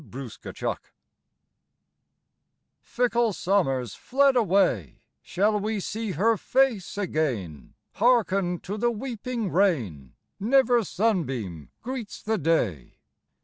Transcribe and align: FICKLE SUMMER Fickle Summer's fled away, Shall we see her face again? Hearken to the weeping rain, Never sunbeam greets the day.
FICKLE 0.01 0.29
SUMMER 0.31 0.77
Fickle 2.81 3.33
Summer's 3.33 3.93
fled 3.93 4.35
away, 4.35 5.01
Shall 5.21 5.59
we 5.59 5.79
see 5.79 6.13
her 6.13 6.37
face 6.37 6.97
again? 6.97 7.75
Hearken 7.93 8.59
to 8.61 8.77
the 8.77 8.89
weeping 8.89 9.51
rain, 9.51 10.15
Never 10.39 10.83
sunbeam 10.83 11.69
greets 11.83 12.19
the 12.23 12.39
day. 12.39 12.97